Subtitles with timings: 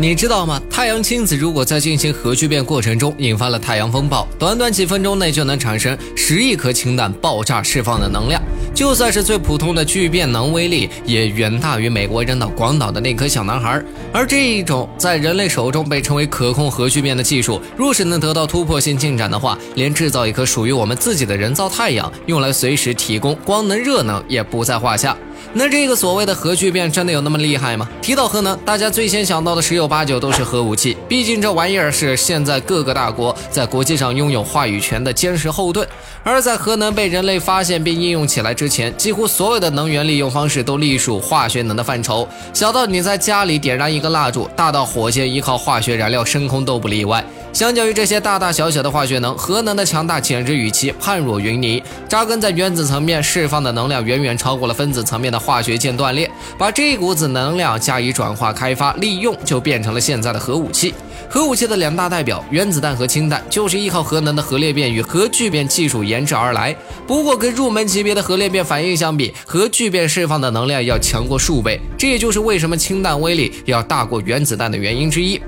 [0.00, 0.62] 你知道吗？
[0.70, 8.40] 太阳氢子如果在进行核聚变过程中引发了太阳风暴，短短几分钟内就能产生十亿颗氢弹爆炸释放的能量。
[8.72, 13.82] 就算是最普通的聚变能威力，也远大于美国扔到广岛的那颗小男孩。
[14.12, 25.16] 而这一种在人类手中被称为可控核聚变的技术，若是能得到突破性进展的话，连制造一颗属于我们自己的人造太阳，用来随时提供光能、热能，也不在话下。
[25.52, 27.88] 那这个所谓的核聚变真的有那么厉害吗？
[28.02, 35.86] 提到核能，大家最先想到的十有八九都是核武器，毕竟这玩意儿是现在各个大国在国际上拥有话语权的坚实后盾。
[36.22, 47.24] 而在核能被人类发现并应用起来之前，几乎所有的能源利用方式都隶属化学能的范畴，小到你在家里点燃一个蜡烛，大到火箭依靠化学燃料升空都不例外。
[47.50, 51.82] 相较于这些大大小小的化学能，核能的强大简直与其判若云泥。
[52.06, 60.94] 扎根在原子层面释放的能量远远超过了分子层面的化学键断裂，把这股子能量加以转化、开发、利用，就变成了现在的核武器。
[61.30, 66.74] 核武器的两大代表，原子弹和氢弹，就是依靠核能的核裂变与核聚变技术研制而来。
[67.06, 71.78] 不过，跟入门级别的核裂变反应相比，核聚变释放的能量要强过数倍。
[71.98, 75.38] 这也就是为什么氢弹威力要大过原子弹的原因之一。